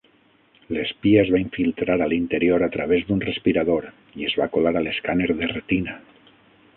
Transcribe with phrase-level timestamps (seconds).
[0.75, 3.87] L'espia es va infiltrar a l'interior a través d'un respirador
[4.23, 5.99] i es va colar a l'escàner de retina.